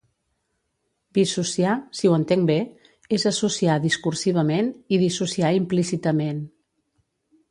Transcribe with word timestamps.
«bisociar, 1.17 1.73
si 1.99 2.09
ho 2.11 2.15
entenc 2.19 2.47
bé, 2.51 2.55
és 3.19 3.27
associar 3.31 3.77
discursivament 3.85 4.73
i 4.97 5.01
dissociar 5.05 5.55
implícitament». 5.61 6.41